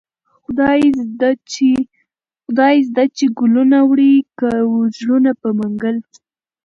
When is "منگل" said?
5.59-5.97